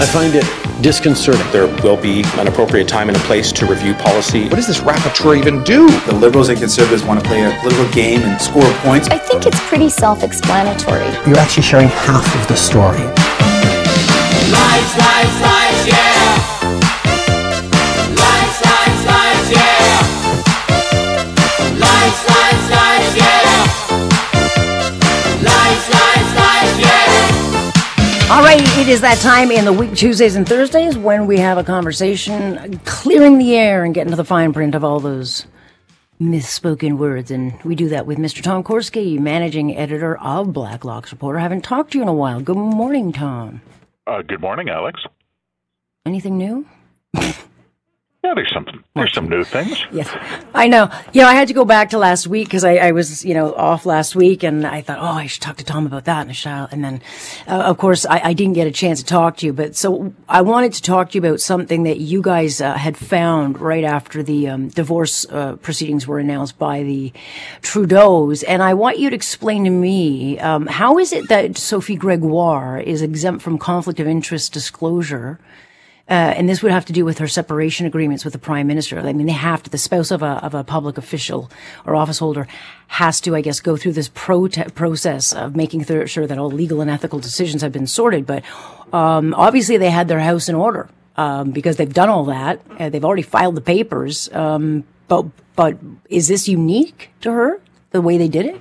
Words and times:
I 0.00 0.06
find 0.06 0.34
it 0.34 0.46
disconcerting. 0.80 1.44
There 1.52 1.66
will 1.84 1.98
be 1.98 2.22
an 2.38 2.48
appropriate 2.48 2.88
time 2.88 3.08
and 3.08 3.16
a 3.18 3.20
place 3.20 3.52
to 3.52 3.66
review 3.66 3.92
policy. 3.92 4.44
What 4.44 4.54
does 4.56 4.66
this 4.66 4.78
rapporteur 4.78 5.36
even 5.36 5.62
do? 5.62 5.90
The 6.06 6.14
Liberals 6.14 6.48
and 6.48 6.58
Conservatives 6.58 7.04
want 7.04 7.20
to 7.20 7.28
play 7.28 7.44
a 7.44 7.54
political 7.60 7.86
game 7.92 8.22
and 8.22 8.40
score 8.40 8.64
points. 8.80 9.08
I 9.08 9.18
think 9.18 9.44
it's 9.44 9.60
pretty 9.68 9.90
self 9.90 10.22
explanatory. 10.22 11.04
You're 11.28 11.38
actually 11.38 11.64
sharing 11.64 11.88
half 11.88 12.24
of 12.34 12.48
the 12.48 12.56
story. 12.56 12.96
Lies, 14.48 14.90
lies, 14.96 15.42
lies, 15.44 15.89
is 28.90 29.02
that 29.02 29.18
time 29.18 29.52
in 29.52 29.64
the 29.64 29.72
week, 29.72 29.94
Tuesdays 29.94 30.34
and 30.34 30.48
Thursdays, 30.48 30.98
when 30.98 31.28
we 31.28 31.38
have 31.38 31.58
a 31.58 31.62
conversation, 31.62 32.80
clearing 32.80 33.38
the 33.38 33.54
air 33.54 33.84
and 33.84 33.94
getting 33.94 34.10
to 34.10 34.16
the 34.16 34.24
fine 34.24 34.52
print 34.52 34.74
of 34.74 34.82
all 34.82 34.98
those 34.98 35.46
misspoken 36.20 36.98
words. 36.98 37.30
And 37.30 37.54
we 37.62 37.76
do 37.76 37.88
that 37.90 38.04
with 38.04 38.18
Mr. 38.18 38.42
Tom 38.42 38.64
Korski, 38.64 39.16
managing 39.16 39.76
editor 39.76 40.18
of 40.18 40.52
Blacklock's 40.52 41.12
Reporter. 41.12 41.38
haven't 41.38 41.62
talked 41.62 41.92
to 41.92 41.98
you 41.98 42.02
in 42.02 42.08
a 42.08 42.12
while. 42.12 42.40
Good 42.40 42.56
morning, 42.56 43.12
Tom. 43.12 43.62
Uh, 44.08 44.22
good 44.22 44.40
morning, 44.40 44.68
Alex. 44.68 45.00
Anything 46.04 46.36
new? 46.36 46.66
Yeah, 48.22 48.34
there's 48.34 48.52
some 48.52 48.84
there's 48.94 49.14
some 49.14 49.30
new 49.30 49.44
things. 49.44 49.82
Yes, 49.90 50.14
I 50.54 50.66
know. 50.66 50.90
You 51.14 51.22
know, 51.22 51.28
I 51.28 51.32
had 51.32 51.48
to 51.48 51.54
go 51.54 51.64
back 51.64 51.88
to 51.90 51.98
last 51.98 52.26
week 52.26 52.48
because 52.48 52.64
I, 52.64 52.74
I, 52.76 52.92
was, 52.92 53.24
you 53.24 53.32
know, 53.32 53.54
off 53.54 53.86
last 53.86 54.14
week, 54.14 54.42
and 54.42 54.66
I 54.66 54.82
thought, 54.82 54.98
oh, 54.98 55.16
I 55.16 55.26
should 55.26 55.40
talk 55.40 55.56
to 55.56 55.64
Tom 55.64 55.86
about 55.86 56.04
that, 56.04 56.26
and 56.26 56.36
I 56.44 56.68
and 56.70 56.84
then, 56.84 57.02
uh, 57.48 57.62
of 57.62 57.78
course, 57.78 58.04
I, 58.04 58.20
I, 58.20 58.32
didn't 58.34 58.52
get 58.52 58.66
a 58.66 58.72
chance 58.72 59.00
to 59.00 59.06
talk 59.06 59.38
to 59.38 59.46
you. 59.46 59.54
But 59.54 59.74
so 59.74 60.12
I 60.28 60.42
wanted 60.42 60.74
to 60.74 60.82
talk 60.82 61.10
to 61.10 61.14
you 61.14 61.26
about 61.26 61.40
something 61.40 61.84
that 61.84 61.98
you 61.98 62.20
guys 62.20 62.60
uh, 62.60 62.74
had 62.74 62.98
found 62.98 63.58
right 63.58 63.84
after 63.84 64.22
the 64.22 64.48
um, 64.48 64.68
divorce 64.68 65.24
uh, 65.30 65.56
proceedings 65.56 66.06
were 66.06 66.18
announced 66.18 66.58
by 66.58 66.82
the 66.82 67.14
Trudeau's, 67.62 68.42
and 68.42 68.62
I 68.62 68.74
want 68.74 68.98
you 68.98 69.08
to 69.08 69.16
explain 69.16 69.64
to 69.64 69.70
me 69.70 70.38
um, 70.40 70.66
how 70.66 70.98
is 70.98 71.14
it 71.14 71.26
that 71.30 71.56
Sophie 71.56 71.96
Gregoire 71.96 72.80
is 72.80 73.00
exempt 73.00 73.40
from 73.40 73.56
conflict 73.56 73.98
of 73.98 74.06
interest 74.06 74.52
disclosure 74.52 75.38
uh, 76.10 76.34
and 76.36 76.48
this 76.48 76.60
would 76.62 76.72
have 76.72 76.84
to 76.86 76.92
do 76.92 77.04
with 77.04 77.18
her 77.18 77.28
separation 77.28 77.86
agreements 77.86 78.24
with 78.24 78.32
the 78.32 78.38
prime 78.38 78.66
minister. 78.66 78.98
I 78.98 79.12
mean, 79.12 79.26
they 79.26 79.32
have 79.32 79.62
to, 79.62 79.70
the 79.70 79.78
spouse 79.78 80.10
of 80.10 80.22
a, 80.22 80.44
of 80.44 80.54
a 80.54 80.64
public 80.64 80.98
official 80.98 81.50
or 81.86 81.94
office 81.94 82.18
holder 82.18 82.48
has 82.88 83.20
to, 83.20 83.36
I 83.36 83.40
guess, 83.40 83.60
go 83.60 83.76
through 83.76 83.92
this 83.92 84.08
prote- 84.08 84.74
process 84.74 85.32
of 85.32 85.54
making 85.54 85.84
th- 85.84 86.10
sure 86.10 86.26
that 86.26 86.36
all 86.36 86.50
legal 86.50 86.80
and 86.80 86.90
ethical 86.90 87.20
decisions 87.20 87.62
have 87.62 87.70
been 87.70 87.86
sorted. 87.86 88.26
But, 88.26 88.42
um, 88.92 89.34
obviously 89.34 89.76
they 89.76 89.90
had 89.90 90.08
their 90.08 90.18
house 90.18 90.48
in 90.48 90.56
order, 90.56 90.90
um, 91.16 91.52
because 91.52 91.76
they've 91.76 91.94
done 91.94 92.08
all 92.08 92.24
that. 92.24 92.60
Uh, 92.78 92.88
they've 92.88 93.04
already 93.04 93.22
filed 93.22 93.54
the 93.54 93.60
papers. 93.60 94.28
Um, 94.32 94.82
but, 95.06 95.26
but 95.54 95.78
is 96.08 96.26
this 96.26 96.48
unique 96.48 97.10
to 97.20 97.30
her, 97.30 97.60
the 97.92 98.00
way 98.00 98.18
they 98.18 98.28
did 98.28 98.46
it? 98.46 98.60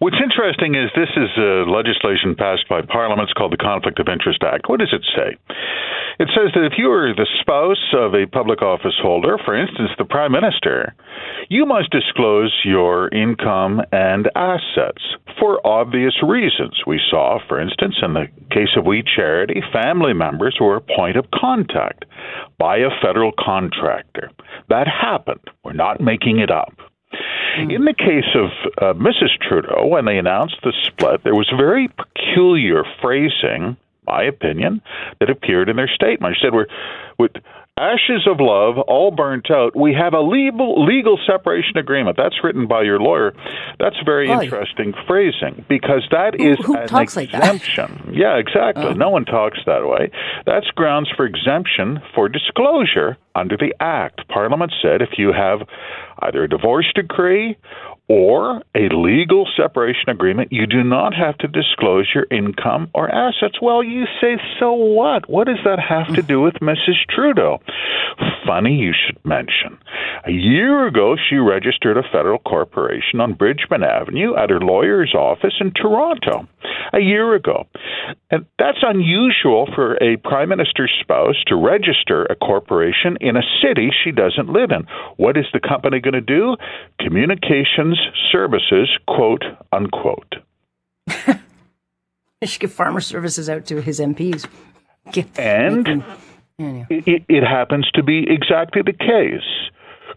What's 0.00 0.16
interesting 0.20 0.74
is 0.74 0.90
this 0.94 1.08
is 1.16 1.30
legislation 1.68 2.34
passed 2.36 2.68
by 2.68 2.82
Parliament. 2.82 3.30
It's 3.30 3.32
called 3.32 3.52
the 3.52 3.56
Conflict 3.56 3.98
of 4.00 4.08
Interest 4.08 4.42
Act. 4.42 4.68
What 4.68 4.80
does 4.80 4.92
it 4.92 5.04
say? 5.16 5.38
It 6.34 6.50
says 6.50 6.52
that 6.54 6.66
if 6.66 6.72
you 6.76 6.90
are 6.90 7.14
the 7.14 7.28
spouse 7.40 7.94
of 7.94 8.12
a 8.12 8.26
public 8.26 8.60
office 8.60 8.98
holder, 9.00 9.38
for 9.44 9.54
instance, 9.54 9.90
the 9.98 10.04
Prime 10.04 10.32
Minister, 10.32 10.92
you 11.48 11.64
must 11.64 11.90
disclose 11.90 12.52
your 12.64 13.08
income 13.14 13.80
and 13.92 14.28
assets 14.34 15.02
for 15.38 15.64
obvious 15.64 16.14
reasons. 16.26 16.82
We 16.88 17.00
saw, 17.08 17.38
for 17.46 17.60
instance, 17.60 17.94
in 18.02 18.14
the 18.14 18.26
case 18.50 18.74
of 18.76 18.84
We 18.84 19.04
Charity, 19.04 19.62
family 19.72 20.12
members 20.12 20.58
were 20.60 20.74
a 20.74 20.80
point 20.80 21.16
of 21.16 21.26
contact 21.32 22.04
by 22.58 22.78
a 22.78 22.90
federal 23.00 23.30
contractor. 23.38 24.28
That 24.68 24.88
happened. 24.88 25.44
We're 25.62 25.72
not 25.72 26.00
making 26.00 26.40
it 26.40 26.50
up. 26.50 26.74
In 27.58 27.84
the 27.84 27.94
case 27.94 28.34
of 28.34 28.50
uh, 28.82 28.98
Mrs. 28.98 29.38
Trudeau, 29.40 29.86
when 29.86 30.04
they 30.04 30.18
announced 30.18 30.56
the 30.64 30.72
split, 30.82 31.22
there 31.22 31.36
was 31.36 31.52
very 31.56 31.86
peculiar 31.86 32.82
phrasing 33.00 33.76
my 34.06 34.24
opinion, 34.24 34.82
that 35.20 35.30
appeared 35.30 35.68
in 35.68 35.76
their 35.76 35.88
statement. 35.88 36.36
She 36.36 36.46
said, 36.46 36.54
"We're 36.54 36.66
with 37.18 37.32
ashes 37.76 38.26
of 38.30 38.38
love, 38.38 38.78
all 38.86 39.10
burnt 39.10 39.50
out. 39.50 39.74
We 39.74 39.94
have 39.94 40.14
a 40.14 40.20
legal 40.20 40.84
legal 40.84 41.18
separation 41.26 41.76
agreement. 41.76 42.16
That's 42.16 42.36
written 42.42 42.66
by 42.66 42.82
your 42.82 43.00
lawyer. 43.00 43.34
That's 43.78 43.96
very 44.04 44.30
oh, 44.30 44.40
interesting 44.40 44.94
phrasing 45.06 45.64
because 45.68 46.06
that 46.10 46.34
who, 46.38 46.52
is 46.52 46.58
who 46.64 46.76
an 46.76 46.84
exemption. 46.84 48.02
Like 48.06 48.16
yeah, 48.16 48.36
exactly. 48.36 48.84
Oh. 48.84 48.92
No 48.92 49.10
one 49.10 49.24
talks 49.24 49.58
that 49.66 49.86
way. 49.86 50.10
That's 50.46 50.66
grounds 50.68 51.10
for 51.16 51.26
exemption 51.26 52.00
for 52.14 52.28
disclosure 52.28 53.16
under 53.34 53.56
the 53.56 53.74
Act. 53.80 54.28
Parliament 54.28 54.72
said 54.80 55.02
if 55.02 55.18
you 55.18 55.32
have 55.32 55.66
either 56.20 56.44
a 56.44 56.48
divorce 56.48 56.90
decree 56.94 57.56
or 58.08 58.62
a 58.74 58.88
legal 58.92 59.46
separation 59.56 60.10
agreement, 60.10 60.52
you 60.52 60.66
do 60.66 60.84
not 60.84 61.14
have 61.14 61.38
to 61.38 61.48
disclose 61.48 62.10
your 62.14 62.26
income 62.30 62.90
or 62.94 63.08
assets. 63.08 63.60
Well, 63.62 63.82
you 63.82 64.04
say, 64.20 64.36
so 64.60 64.72
what? 64.72 65.28
What 65.28 65.46
does 65.46 65.60
that 65.64 65.78
have 65.80 66.14
to 66.14 66.22
do 66.22 66.40
with 66.40 66.54
Mrs. 66.54 67.00
Trudeau? 67.08 67.60
Funny 68.46 68.74
you 68.74 68.92
should 68.92 69.24
mention. 69.24 69.78
A 70.26 70.30
year 70.30 70.86
ago, 70.86 71.16
she 71.16 71.36
registered 71.36 71.96
a 71.96 72.02
federal 72.02 72.38
corporation 72.38 73.20
on 73.20 73.32
Bridgman 73.32 73.82
Avenue 73.82 74.36
at 74.36 74.50
her 74.50 74.60
lawyer's 74.60 75.14
office 75.14 75.54
in 75.60 75.72
Toronto. 75.72 76.46
A 76.92 77.00
year 77.00 77.34
ago. 77.34 77.66
And 78.30 78.46
that's 78.58 78.78
unusual 78.82 79.68
for 79.74 79.96
a 80.02 80.16
prime 80.16 80.48
minister's 80.48 80.92
spouse 81.00 81.36
to 81.46 81.56
register 81.56 82.24
a 82.24 82.34
corporation 82.34 83.16
in 83.20 83.36
a 83.36 83.42
city 83.62 83.90
she 84.02 84.10
doesn't 84.10 84.48
live 84.48 84.70
in. 84.70 84.86
What 85.16 85.36
is 85.36 85.46
the 85.52 85.60
company 85.60 86.00
going 86.00 86.14
to 86.14 86.20
do? 86.20 86.56
Communications 87.00 87.98
services, 88.32 88.88
quote 89.06 89.44
unquote. 89.72 90.34
he 92.40 92.46
should 92.46 92.60
give 92.60 92.72
farmer 92.72 93.00
services 93.00 93.48
out 93.48 93.66
to 93.66 93.80
his 93.80 94.00
MPs. 94.00 94.48
Get, 95.12 95.38
and 95.38 96.02
it, 96.58 97.24
it 97.28 97.44
happens 97.44 97.90
to 97.94 98.02
be 98.02 98.24
exactly 98.28 98.82
the 98.82 98.92
case. 98.92 99.70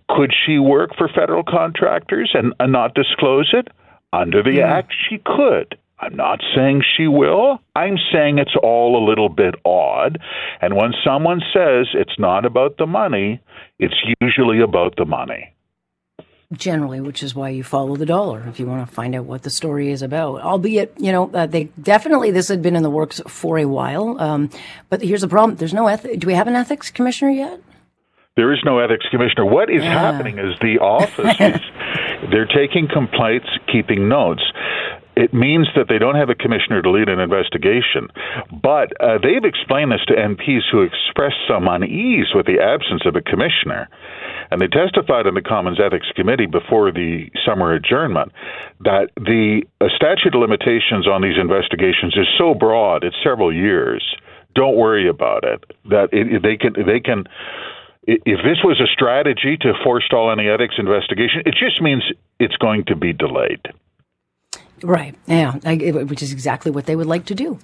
Could 0.10 0.32
she 0.46 0.60
work 0.60 0.92
for 0.98 1.10
federal 1.10 1.44
contractors 1.44 2.32
and, 2.34 2.54
and 2.60 2.72
not 2.72 2.94
disclose 2.94 3.50
it? 3.54 3.68
Under 4.14 4.42
the 4.42 4.54
yeah. 4.54 4.78
Act, 4.78 4.94
she 5.10 5.18
could. 5.18 5.78
I'm 6.00 6.16
not 6.16 6.42
saying 6.56 6.84
she 6.96 7.08
will. 7.08 7.60
I'm 7.76 7.98
saying 8.12 8.38
it's 8.38 8.56
all 8.62 9.04
a 9.04 9.08
little 9.08 9.30
bit 9.30 9.56
odd. 9.66 10.20
And 10.62 10.76
when 10.76 10.94
someone 11.04 11.42
says 11.54 11.88
it's 11.94 12.20
not 12.20 12.46
about 12.46 12.78
the 12.78 12.86
money, 12.86 13.42
it's 13.80 13.96
usually 14.22 14.62
about 14.62 14.96
the 14.96 15.06
money 15.06 15.54
generally, 16.54 17.02
which 17.02 17.24
is 17.24 17.36
why 17.36 17.50
you 17.50 17.64
follow 17.64 17.96
the 17.96 18.06
dollar 18.06 18.46
if 18.48 18.60
you 18.60 18.66
want 18.66 18.88
to 18.88 18.94
find 18.94 19.16
out 19.16 19.26
what 19.26 19.44
the 19.44 19.50
story 19.50 19.92
is 19.92 20.02
about. 20.02 20.42
Albeit, 20.42 20.94
you 20.98 21.12
know, 21.12 21.30
uh, 21.34 21.46
they 21.46 21.66
definitely 21.82 22.32
this 22.32 22.48
had 22.48 22.62
been 22.62 22.76
in 22.76 22.84
the 22.84 22.90
works 22.90 23.22
for 23.28 23.58
a 23.58 23.66
while. 23.66 24.20
Um, 24.20 24.50
but 24.90 25.02
here's 25.02 25.22
the 25.22 25.28
problem: 25.28 25.58
there's 25.58 25.74
no 25.74 25.88
ethics. 25.88 26.18
Do 26.18 26.28
we 26.28 26.34
have 26.34 26.48
an 26.48 26.56
ethics 26.56 26.90
commissioner 26.90 27.32
yet? 27.32 27.60
There 28.38 28.54
is 28.54 28.60
no 28.64 28.80
ethics 28.80 29.06
commissioner. 29.10 29.46
What 29.46 29.70
is 29.70 29.84
yeah. 29.84 29.92
happening 29.92 30.38
is 30.38 30.58
the 30.62 30.78
office 30.80 31.36
is 31.40 31.62
they're 32.32 32.46
taking 32.46 32.88
complaints, 32.88 33.48
keeping 33.72 34.08
notes 34.08 34.44
it 35.18 35.34
means 35.34 35.68
that 35.76 35.90
they 35.90 35.98
don't 35.98 36.14
have 36.14 36.30
a 36.30 36.36
commissioner 36.36 36.84
to 36.84 36.92
lead 36.92 37.10
an 37.10 37.20
investigation. 37.20 38.08
But 38.54 38.94
uh, 39.02 39.18
they've 39.18 39.44
explained 39.44 39.92
this 39.92 40.06
to 40.08 40.14
MPs 40.14 40.70
who 40.72 40.86
expressed 40.86 41.42
some 41.50 41.68
unease 41.68 42.28
with 42.36 42.46
the 42.46 42.62
absence 42.62 43.02
of 43.04 43.16
a 43.16 43.22
commissioner. 43.22 43.90
And 44.52 44.62
they 44.62 44.68
testified 44.68 45.26
in 45.26 45.34
the 45.34 45.42
Commons 45.42 45.80
Ethics 45.82 46.06
Committee 46.16 46.46
before 46.46 46.92
the 46.92 47.32
summer 47.44 47.74
adjournment 47.74 48.32
that 48.82 49.10
the 49.18 49.64
uh, 49.82 49.90
statute 49.96 50.36
of 50.36 50.40
limitations 50.40 51.08
on 51.08 51.24
these 51.26 51.42
investigations 51.42 52.14
is 52.16 52.30
so 52.38 52.54
broad, 52.54 53.04
it's 53.04 53.18
several 53.26 53.52
years. 53.52 54.06
Don't 54.54 54.78
worry 54.78 55.10
about 55.10 55.44
it. 55.44 55.64
That 55.90 56.10
it, 56.14 56.44
they 56.44 56.58
can 56.58 56.74
they 56.86 57.00
can 57.00 57.26
if 58.08 58.40
this 58.46 58.64
was 58.64 58.80
a 58.80 58.88
strategy 58.88 59.58
to 59.62 59.74
forestall 59.84 60.32
any 60.32 60.48
ethics 60.48 60.76
investigation, 60.78 61.42
it 61.46 61.56
just 61.60 61.82
means 61.82 62.04
it's 62.40 62.56
going 62.56 62.86
to 62.86 62.96
be 62.96 63.12
delayed. 63.12 63.68
Right. 64.84 65.16
Yeah. 65.26 65.56
which 65.56 66.22
is 66.22 66.32
exactly 66.32 66.72
what 66.72 66.86
they 66.86 66.96
would 66.96 67.08
like 67.08 67.26
to 67.26 67.36
do. 67.36 67.60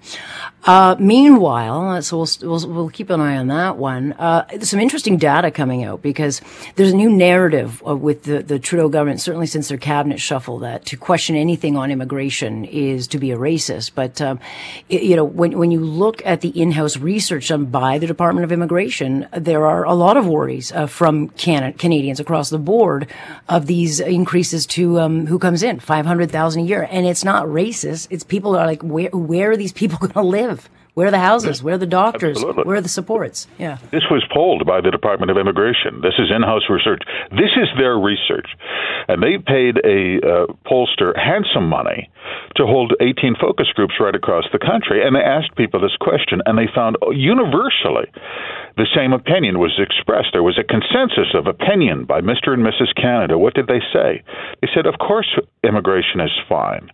Uh, 0.65 0.95
meanwhile, 0.97 1.89
uh, 1.89 2.01
so 2.01 2.17
we'll, 2.17 2.27
we'll, 2.41 2.73
we'll 2.73 2.89
keep 2.89 3.09
an 3.09 3.19
eye 3.19 3.37
on 3.37 3.47
that 3.47 3.77
one. 3.77 4.13
Uh, 4.13 4.47
some 4.61 4.79
interesting 4.79 5.17
data 5.17 5.51
coming 5.51 5.83
out 5.83 6.01
because 6.01 6.41
there's 6.75 6.93
a 6.93 6.95
new 6.95 7.11
narrative 7.11 7.83
uh, 7.85 7.95
with 7.95 8.23
the, 8.23 8.41
the 8.41 8.57
Trudeau 8.57 8.89
government, 8.89 9.21
certainly 9.21 9.45
since 9.45 9.67
their 9.67 9.77
cabinet 9.77 10.19
shuffle, 10.19 10.59
that 10.59 10.85
to 10.85 10.97
question 10.97 11.35
anything 11.35 11.77
on 11.77 11.91
immigration 11.91 12.65
is 12.65 13.07
to 13.09 13.19
be 13.19 13.31
a 13.31 13.37
racist. 13.37 13.91
But, 13.93 14.21
um, 14.21 14.39
it, 14.89 15.03
you 15.03 15.15
know, 15.15 15.25
when, 15.25 15.57
when 15.57 15.69
you 15.69 15.81
look 15.81 16.25
at 16.25 16.41
the 16.41 16.49
in-house 16.49 16.97
research 16.97 17.49
done 17.49 17.65
by 17.65 17.99
the 17.99 18.07
Department 18.07 18.45
of 18.45 18.51
Immigration, 18.51 19.27
there 19.37 19.65
are 19.67 19.83
a 19.83 19.93
lot 19.93 20.17
of 20.17 20.25
worries 20.25 20.71
uh, 20.71 20.87
from 20.87 21.29
Can- 21.29 21.73
Canadians 21.73 22.19
across 22.19 22.49
the 22.49 22.57
board 22.57 23.07
of 23.49 23.67
these 23.67 23.99
increases 23.99 24.65
to 24.67 24.99
um, 24.99 25.27
who 25.27 25.37
comes 25.37 25.61
in, 25.61 25.79
500,000 25.79 26.61
a 26.61 26.65
year. 26.65 26.87
And 26.89 27.02
and 27.03 27.11
it's 27.11 27.25
not 27.25 27.47
racist. 27.47 28.07
It's 28.09 28.23
people 28.23 28.55
are 28.55 28.65
like, 28.65 28.81
where 28.81 29.09
where 29.09 29.51
are 29.51 29.57
these 29.57 29.73
people 29.73 29.97
going 29.99 30.13
to 30.13 30.21
live? 30.21 30.69
Where 30.93 31.07
are 31.07 31.11
the 31.11 31.19
houses? 31.19 31.63
Where 31.63 31.75
are 31.75 31.79
the 31.79 31.87
doctors? 31.87 32.37
Absolutely. 32.37 32.63
Where 32.65 32.77
are 32.77 32.81
the 32.81 32.89
supports? 32.89 33.47
Yeah. 33.57 33.77
This 33.89 34.05
was 34.11 34.23
polled 34.31 34.65
by 34.65 34.79
the 34.79 34.91
Department 34.91 35.31
of 35.31 35.37
Immigration. 35.37 36.01
This 36.01 36.13
is 36.19 36.29
in-house 36.29 36.69
research. 36.69 37.01
This 37.31 37.49
is 37.57 37.67
their 37.79 37.97
research, 37.97 38.45
and 39.07 39.21
they 39.21 39.41
paid 39.41 39.81
a 39.81 40.21
uh, 40.21 40.45
pollster 40.69 41.17
handsome 41.17 41.67
money 41.67 42.11
to 42.57 42.67
hold 42.67 42.93
18 43.01 43.35
focus 43.41 43.67
groups 43.73 43.95
right 43.99 44.13
across 44.13 44.45
the 44.53 44.59
country, 44.59 45.01
and 45.05 45.15
they 45.15 45.25
asked 45.25 45.55
people 45.55 45.81
this 45.81 45.97
question, 45.99 46.41
and 46.45 46.57
they 46.57 46.69
found 46.75 46.97
universally 47.11 48.05
the 48.77 48.85
same 48.95 49.13
opinion 49.13 49.57
was 49.57 49.73
expressed. 49.81 50.29
There 50.33 50.43
was 50.45 50.59
a 50.61 50.63
consensus 50.63 51.33
of 51.33 51.47
opinion 51.47 52.05
by 52.05 52.21
Mr. 52.21 52.53
and 52.53 52.61
Mrs. 52.61 52.93
Canada. 52.95 53.37
What 53.37 53.55
did 53.55 53.65
they 53.65 53.81
say? 53.91 54.21
They 54.61 54.69
said, 54.73 54.85
"Of 54.85 54.99
course, 54.99 55.29
immigration 55.63 56.21
is 56.21 56.31
fine." 56.47 56.91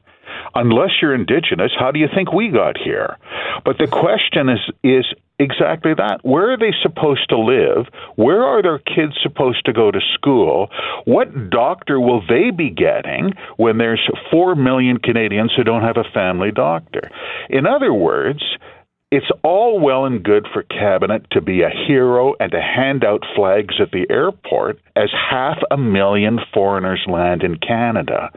Unless 0.56 0.92
you're 1.02 1.16
indigenous, 1.16 1.72
how 1.78 1.92
do 1.92 2.00
you 2.00 2.08
think 2.14 2.32
we 2.34 2.50
got 2.50 2.78
here? 2.78 3.18
But 3.66 3.78
the 3.78 3.88
question 3.88 4.50
is 4.50 4.60
is 4.84 5.06
exactly 5.40 5.94
that. 5.94 6.20
Where 6.24 6.52
are 6.52 6.58
they 6.58 6.74
supposed 6.82 7.30
to 7.30 7.40
live? 7.40 7.88
Where 8.16 8.44
are 8.44 8.62
their 8.62 8.80
kids 8.80 9.14
supposed 9.24 9.66
to 9.66 9.74
go 9.74 9.90
to 9.90 10.00
school? 10.14 10.70
What 11.06 11.50
doctor 11.50 12.00
will 12.00 12.22
they 12.28 12.52
be 12.52 12.70
getting 12.70 13.34
when 13.58 13.78
there's 13.78 14.06
4 14.32 14.56
million 14.56 14.98
Canadians 14.98 15.54
who 15.56 15.64
don't 15.64 15.84
have 15.84 15.98
a 15.98 16.10
family 16.14 16.52
doctor? 16.52 17.10
In 17.50 17.66
other 17.66 17.94
words, 17.94 18.44
it's 19.12 19.30
all 19.44 19.80
well 19.80 20.06
and 20.06 20.24
good 20.24 20.48
for 20.54 20.62
cabinet 20.62 21.26
to 21.32 21.42
be 21.42 21.64
a 21.64 21.70
hero 21.70 22.36
and 22.40 22.52
to 22.52 22.62
hand 22.62 23.04
out 23.04 23.26
flags 23.36 23.76
at 23.82 23.92
the 23.92 24.06
airport 24.08 24.80
as 24.96 25.10
half 25.12 25.58
a 25.72 25.78
million 25.78 26.40
foreigners 26.54 27.04
land 27.08 27.42
in 27.42 27.58
Canada. 27.58 28.30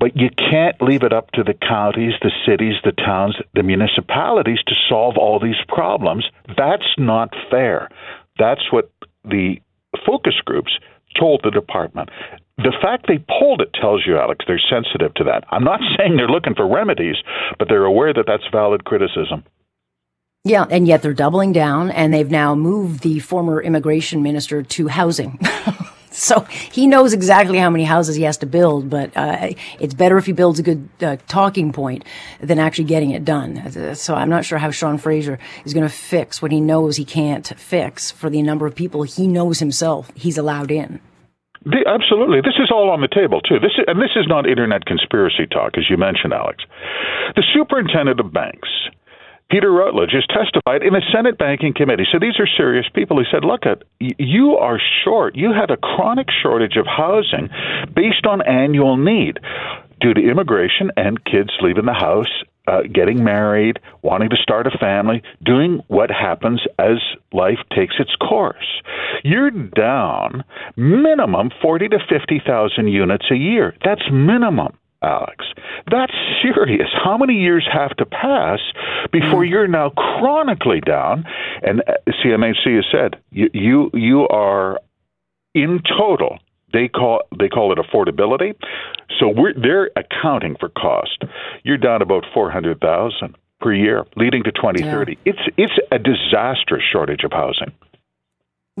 But 0.00 0.16
you 0.16 0.28
can't 0.30 0.80
leave 0.82 1.04
it 1.04 1.12
up 1.12 1.30
to 1.32 1.44
the 1.44 1.54
counties, 1.54 2.14
the 2.22 2.32
cities, 2.44 2.74
the 2.84 2.90
towns, 2.90 3.36
the 3.54 3.62
municipalities 3.62 4.58
to 4.66 4.74
solve 4.88 5.16
all 5.16 5.38
these 5.38 5.60
problems. 5.68 6.26
That's 6.56 6.94
not 6.98 7.32
fair. 7.48 7.88
That's 8.36 8.72
what 8.72 8.90
the 9.24 9.58
focus 10.04 10.34
groups 10.44 10.72
told 11.18 11.42
the 11.44 11.50
department. 11.50 12.08
The 12.56 12.76
fact 12.82 13.06
they 13.06 13.24
pulled 13.38 13.60
it 13.60 13.72
tells 13.80 14.04
you, 14.06 14.18
Alex, 14.18 14.44
they're 14.46 14.60
sensitive 14.70 15.14
to 15.14 15.24
that. 15.24 15.44
I'm 15.50 15.64
not 15.64 15.80
saying 15.96 16.16
they're 16.16 16.28
looking 16.28 16.56
for 16.56 16.68
remedies, 16.68 17.16
but 17.60 17.68
they're 17.68 17.84
aware 17.84 18.12
that 18.12 18.24
that's 18.26 18.46
valid 18.50 18.84
criticism. 18.84 19.44
Yeah, 20.44 20.64
and 20.70 20.88
yet 20.88 21.02
they're 21.02 21.12
doubling 21.12 21.52
down, 21.52 21.90
and 21.90 22.14
they've 22.14 22.30
now 22.30 22.54
moved 22.54 23.02
the 23.02 23.18
former 23.18 23.60
immigration 23.62 24.22
minister 24.22 24.62
to 24.62 24.88
housing. 24.88 25.38
so 26.10 26.40
he 26.72 26.86
knows 26.86 27.12
exactly 27.12 27.58
how 27.58 27.68
many 27.68 27.84
houses 27.84 28.16
he 28.16 28.22
has 28.22 28.38
to 28.38 28.46
build, 28.46 28.88
but 28.88 29.14
uh, 29.14 29.50
it's 29.78 29.92
better 29.92 30.16
if 30.16 30.24
he 30.24 30.32
builds 30.32 30.58
a 30.58 30.62
good 30.62 30.88
uh, 31.02 31.18
talking 31.28 31.72
point 31.72 32.06
than 32.40 32.58
actually 32.58 32.84
getting 32.84 33.10
it 33.10 33.22
done. 33.22 33.94
So 33.94 34.14
I'm 34.14 34.30
not 34.30 34.46
sure 34.46 34.56
how 34.56 34.70
Sean 34.70 34.96
Fraser 34.96 35.38
is 35.66 35.74
going 35.74 35.86
to 35.86 35.94
fix 35.94 36.40
what 36.40 36.52
he 36.52 36.60
knows 36.62 36.96
he 36.96 37.04
can't 37.04 37.46
fix 37.58 38.10
for 38.10 38.30
the 38.30 38.40
number 38.40 38.66
of 38.66 38.74
people 38.74 39.02
he 39.02 39.28
knows 39.28 39.58
himself 39.58 40.10
he's 40.14 40.38
allowed 40.38 40.70
in. 40.70 41.00
The, 41.66 41.84
absolutely. 41.86 42.40
This 42.40 42.56
is 42.58 42.70
all 42.72 42.88
on 42.88 43.02
the 43.02 43.08
table, 43.08 43.42
too. 43.42 43.58
This 43.60 43.72
is, 43.76 43.84
and 43.86 44.00
this 44.00 44.16
is 44.16 44.24
not 44.26 44.48
internet 44.48 44.86
conspiracy 44.86 45.46
talk, 45.46 45.76
as 45.76 45.84
you 45.90 45.98
mentioned, 45.98 46.32
Alex. 46.32 46.64
The 47.36 47.44
superintendent 47.52 48.18
of 48.18 48.32
banks 48.32 48.70
Peter 49.50 49.70
Routledge 49.70 50.12
has 50.12 50.24
testified 50.28 50.82
in 50.82 50.92
the 50.92 51.02
Senate 51.12 51.36
Banking 51.36 51.74
Committee. 51.74 52.06
So 52.12 52.18
these 52.20 52.38
are 52.38 52.46
serious 52.56 52.86
people. 52.94 53.18
who 53.18 53.24
said, 53.30 53.44
"Look, 53.44 53.66
at 53.66 53.82
you 53.98 54.56
are 54.56 54.80
short. 55.04 55.34
You 55.34 55.52
had 55.52 55.70
a 55.70 55.76
chronic 55.76 56.30
shortage 56.30 56.76
of 56.76 56.86
housing 56.86 57.50
based 57.94 58.26
on 58.26 58.40
annual 58.42 58.96
need 58.96 59.40
due 60.00 60.14
to 60.14 60.20
immigration 60.20 60.92
and 60.96 61.22
kids 61.24 61.50
leaving 61.60 61.86
the 61.86 61.94
house." 61.94 62.30
Uh, 62.68 62.82
getting 62.82 63.24
married, 63.24 63.80
wanting 64.02 64.28
to 64.28 64.36
start 64.36 64.66
a 64.66 64.78
family, 64.78 65.22
doing 65.42 65.80
what 65.88 66.08
happens 66.08 66.60
as 66.78 66.98
life 67.32 67.58
takes 67.74 67.94
its 67.98 68.14
course. 68.16 68.82
You're 69.24 69.50
down 69.50 70.44
minimum 70.76 71.50
40 71.62 71.88
to 71.88 71.98
50,000 72.08 72.86
units 72.86 73.28
a 73.30 73.34
year. 73.34 73.74
That's 73.82 74.08
minimum. 74.12 74.76
Alex. 75.02 75.46
That's 75.90 76.12
serious. 76.42 76.88
How 76.92 77.16
many 77.16 77.34
years 77.34 77.66
have 77.72 77.96
to 77.96 78.06
pass 78.06 78.60
before 79.12 79.44
you're 79.44 79.66
now 79.66 79.90
chronically 79.90 80.80
down? 80.80 81.24
And 81.62 81.82
uh, 81.86 81.94
CMHC 82.08 82.76
has 82.76 82.84
said 82.92 83.20
you 83.30 83.48
you, 83.52 83.90
you 83.94 84.28
are 84.28 84.78
in 85.54 85.80
total. 85.98 86.38
They 86.72 86.88
call 86.88 87.22
they 87.38 87.48
call 87.48 87.72
it 87.72 87.78
affordability. 87.78 88.54
So 89.18 89.28
we're, 89.28 89.54
they're 89.54 89.90
accounting 89.96 90.56
for 90.58 90.68
cost. 90.68 91.24
You're 91.64 91.78
down 91.78 92.02
about 92.02 92.24
four 92.32 92.50
hundred 92.50 92.80
thousand 92.80 93.36
per 93.60 93.74
year, 93.74 94.06
leading 94.16 94.42
to 94.44 94.52
2030. 94.52 95.12
Yeah. 95.12 95.18
It's 95.32 95.54
it's 95.56 95.72
a 95.90 95.98
disastrous 95.98 96.82
shortage 96.90 97.24
of 97.24 97.32
housing. 97.32 97.72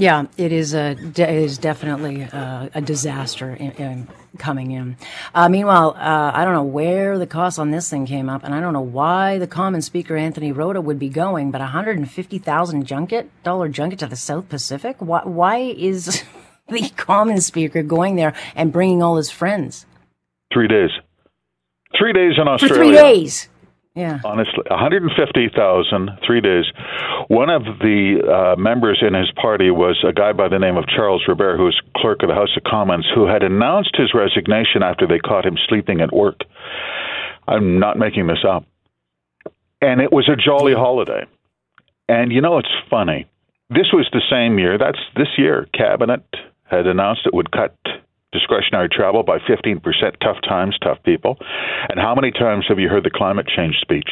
Yeah, 0.00 0.24
it 0.38 0.50
is 0.50 0.72
a 0.72 0.92
it 0.92 1.18
is 1.18 1.58
definitely 1.58 2.22
a, 2.22 2.70
a 2.72 2.80
disaster 2.80 3.50
in, 3.50 3.72
in 3.72 4.08
coming 4.38 4.70
in. 4.70 4.96
Uh, 5.34 5.50
meanwhile, 5.50 5.90
uh, 5.90 6.30
I 6.34 6.46
don't 6.46 6.54
know 6.54 6.62
where 6.62 7.18
the 7.18 7.26
cost 7.26 7.58
on 7.58 7.70
this 7.70 7.90
thing 7.90 8.06
came 8.06 8.30
up, 8.30 8.42
and 8.42 8.54
I 8.54 8.60
don't 8.60 8.72
know 8.72 8.80
why 8.80 9.36
the 9.36 9.46
Common 9.46 9.82
Speaker 9.82 10.16
Anthony 10.16 10.52
Rota 10.52 10.80
would 10.80 10.98
be 10.98 11.10
going, 11.10 11.50
but 11.50 11.60
150,000 11.60 12.86
junket 12.86 13.30
dollar 13.44 13.68
junket 13.68 13.98
to 13.98 14.06
the 14.06 14.16
South 14.16 14.48
Pacific. 14.48 14.96
Why, 15.00 15.20
why 15.24 15.58
is 15.58 16.24
the 16.68 16.88
Common 16.96 17.42
Speaker 17.42 17.82
going 17.82 18.16
there 18.16 18.32
and 18.54 18.72
bringing 18.72 19.02
all 19.02 19.18
his 19.18 19.30
friends? 19.30 19.84
Three 20.50 20.66
days. 20.66 20.90
Three 21.98 22.14
days 22.14 22.38
in 22.40 22.48
Australia. 22.48 22.74
For 22.74 22.82
three 22.82 22.92
days. 22.92 23.49
Yeah. 23.94 24.20
Honestly, 24.24 24.62
150,000, 24.70 26.10
three 26.24 26.40
days. 26.40 26.64
One 27.26 27.50
of 27.50 27.64
the 27.80 28.22
uh, 28.22 28.60
members 28.60 29.02
in 29.06 29.14
his 29.14 29.30
party 29.32 29.70
was 29.70 30.04
a 30.06 30.12
guy 30.12 30.32
by 30.32 30.48
the 30.48 30.58
name 30.58 30.76
of 30.76 30.86
Charles 30.86 31.22
Robert, 31.26 31.56
who 31.56 31.64
was 31.64 31.80
clerk 31.96 32.22
of 32.22 32.28
the 32.28 32.34
House 32.34 32.56
of 32.56 32.62
Commons, 32.62 33.06
who 33.12 33.26
had 33.26 33.42
announced 33.42 33.96
his 33.96 34.14
resignation 34.14 34.82
after 34.84 35.06
they 35.06 35.18
caught 35.18 35.44
him 35.44 35.56
sleeping 35.68 36.00
at 36.00 36.12
work. 36.12 36.40
I'm 37.48 37.80
not 37.80 37.98
making 37.98 38.28
this 38.28 38.44
up. 38.48 38.64
And 39.82 40.00
it 40.00 40.12
was 40.12 40.28
a 40.28 40.36
jolly 40.36 40.74
holiday. 40.74 41.24
And 42.08 42.32
you 42.32 42.40
know, 42.40 42.58
it's 42.58 42.68
funny. 42.88 43.26
This 43.70 43.86
was 43.92 44.08
the 44.12 44.22
same 44.30 44.58
year, 44.58 44.78
that's 44.78 44.98
this 45.16 45.28
year, 45.36 45.68
Cabinet 45.74 46.24
had 46.70 46.86
announced 46.86 47.22
it 47.24 47.34
would 47.34 47.50
cut 47.50 47.76
discretionary 48.32 48.88
travel 48.88 49.22
by 49.22 49.38
15%. 49.38 49.82
Tough 50.20 50.40
times, 50.46 50.78
tough 50.82 51.02
people. 51.04 51.38
And 51.88 51.98
how 51.98 52.14
many 52.14 52.30
times 52.30 52.66
have 52.68 52.78
you 52.78 52.88
heard 52.88 53.04
the 53.04 53.10
climate 53.10 53.46
change 53.46 53.76
speech? 53.80 54.08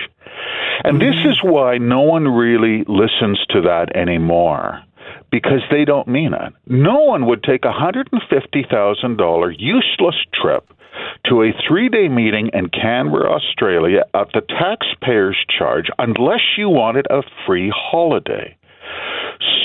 And 0.85 1.00
this 1.00 1.15
mm-hmm. 1.17 1.31
is 1.31 1.43
why 1.43 1.79
no 1.79 2.00
one 2.00 2.29
really 2.29 2.85
listens 2.85 3.44
to 3.50 3.62
that 3.62 3.94
anymore. 3.97 4.83
Because 5.31 5.61
they 5.71 5.85
don't 5.85 6.09
mean 6.09 6.33
it. 6.33 6.52
No 6.66 7.00
one 7.00 7.26
would 7.26 7.43
take 7.43 7.64
a 7.64 7.73
$150,000 7.73 9.54
useless 9.59 10.16
trip 10.33 10.73
to 11.26 11.43
a 11.43 11.52
three 11.66 11.88
day 11.88 12.09
meeting 12.09 12.50
in 12.52 12.69
Canberra, 12.69 13.31
Australia 13.31 14.04
at 14.14 14.28
the 14.33 14.40
taxpayer's 14.40 15.37
charge 15.57 15.87
unless 15.99 16.40
you 16.57 16.69
wanted 16.69 17.07
a 17.11 17.23
free 17.47 17.73
holiday. 17.75 18.57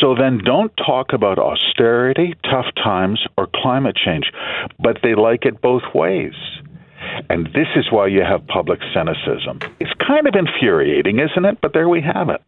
So 0.02 0.16
then 0.16 0.40
don't 0.44 0.72
talk 0.78 1.14
about 1.14 1.40
austerity, 1.40 2.36
tough 2.44 2.66
times, 2.76 3.26
or 3.38 3.48
climate 3.56 3.96
change. 3.96 4.32
But 4.80 5.00
they 5.02 5.16
like 5.16 5.46
it 5.46 5.62
both 5.62 5.84
ways. 5.94 6.34
And 7.30 7.48
this 7.48 7.68
is 7.76 7.92
why 7.92 8.08
you 8.08 8.22
have 8.22 8.46
public 8.48 8.80
cynicism. 8.94 9.60
It's 9.80 9.94
kind 10.06 10.28
of 10.28 10.36
infuriating, 10.36 11.20
isn't 11.20 11.46
it? 11.46 11.60
But 11.62 11.74
there 11.74 11.90
we 11.90 12.02
have 12.02 12.30
it. 12.30 12.42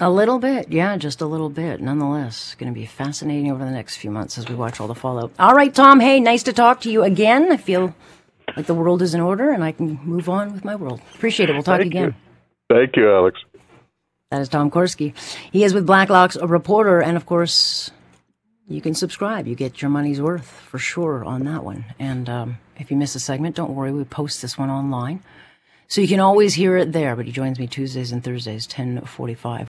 A 0.00 0.10
little 0.10 0.38
bit, 0.38 0.72
yeah, 0.72 0.96
just 0.96 1.20
a 1.20 1.26
little 1.26 1.50
bit. 1.50 1.80
Nonetheless, 1.80 2.54
going 2.58 2.72
to 2.72 2.78
be 2.78 2.86
fascinating 2.86 3.50
over 3.50 3.64
the 3.64 3.70
next 3.70 3.96
few 3.96 4.10
months 4.10 4.38
as 4.38 4.48
we 4.48 4.54
watch 4.54 4.80
all 4.80 4.88
the 4.88 4.94
fallout. 4.94 5.32
All 5.38 5.54
right, 5.54 5.72
Tom, 5.72 6.00
hey, 6.00 6.18
nice 6.18 6.42
to 6.44 6.52
talk 6.52 6.80
to 6.82 6.90
you 6.90 7.02
again. 7.02 7.52
I 7.52 7.58
feel 7.58 7.94
like 8.56 8.66
the 8.66 8.74
world 8.74 9.02
is 9.02 9.14
in 9.14 9.20
order 9.20 9.50
and 9.50 9.62
I 9.62 9.72
can 9.72 10.00
move 10.02 10.28
on 10.30 10.52
with 10.52 10.64
my 10.64 10.76
world. 10.76 11.02
Appreciate 11.14 11.50
it. 11.50 11.52
We'll 11.52 11.62
talk 11.62 11.80
Thank 11.80 11.92
again. 11.92 12.14
You. 12.70 12.76
Thank 12.76 12.96
you, 12.96 13.12
Alex. 13.12 13.38
That 14.32 14.40
is 14.40 14.48
Tom 14.48 14.70
Korski. 14.70 15.12
He 15.52 15.62
is 15.62 15.74
with 15.74 15.86
Blacklock's 15.86 16.36
a 16.36 16.46
reporter, 16.46 17.02
and 17.02 17.18
of 17.18 17.26
course, 17.26 17.90
you 18.66 18.80
can 18.80 18.94
subscribe. 18.94 19.46
You 19.46 19.54
get 19.54 19.82
your 19.82 19.90
money's 19.90 20.22
worth 20.22 20.46
for 20.46 20.78
sure 20.78 21.22
on 21.22 21.44
that 21.44 21.62
one. 21.62 21.84
And 21.98 22.30
um, 22.30 22.58
if 22.78 22.90
you 22.90 22.96
miss 22.96 23.14
a 23.14 23.20
segment, 23.20 23.56
don't 23.56 23.74
worry, 23.74 23.92
we 23.92 24.04
post 24.04 24.40
this 24.40 24.56
one 24.56 24.70
online. 24.70 25.22
So 25.86 26.00
you 26.00 26.08
can 26.08 26.18
always 26.18 26.54
hear 26.54 26.78
it 26.78 26.92
there, 26.92 27.14
but 27.14 27.26
he 27.26 27.32
joins 27.32 27.58
me 27.58 27.66
Tuesdays 27.66 28.10
and 28.10 28.24
Thursdays, 28.24 28.66
1045. 28.66 29.68